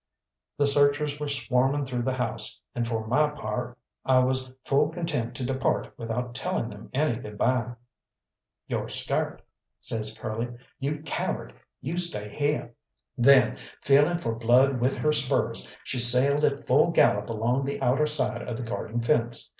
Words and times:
The 0.57 0.65
searchers 0.65 1.19
were 1.19 1.27
swarming 1.27 1.85
through 1.85 2.01
the 2.01 2.13
house, 2.15 2.59
and 2.73 2.87
for 2.87 3.05
my 3.05 3.29
part 3.29 3.77
I 4.03 4.17
was 4.17 4.51
full 4.65 4.89
content 4.89 5.35
to 5.35 5.45
depart 5.45 5.93
without 5.95 6.33
telling 6.33 6.69
them 6.69 6.89
any 6.91 7.13
good 7.13 7.37
bye. 7.37 7.75
"You're 8.65 8.89
scart," 8.89 9.43
says 9.79 10.17
Curly. 10.17 10.47
"You 10.79 11.03
coward! 11.03 11.53
You 11.81 11.97
stay 11.97 12.33
heah!" 12.35 12.71
Then 13.15 13.57
feeling 13.83 14.17
for 14.17 14.33
blood 14.33 14.79
with 14.81 14.95
her 14.95 15.11
spurs, 15.11 15.69
she 15.83 15.99
sailed 15.99 16.43
at 16.43 16.65
full 16.65 16.89
gallop 16.89 17.29
along 17.29 17.65
the 17.65 17.79
outer 17.79 18.07
side 18.07 18.41
of 18.41 18.57
the 18.57 18.63
garden 18.63 19.01
fence. 19.03 19.47